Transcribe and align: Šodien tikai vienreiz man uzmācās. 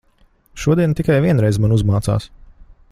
Šodien 0.61 0.95
tikai 1.01 1.19
vienreiz 1.27 1.61
man 1.65 1.77
uzmācās. 1.79 2.27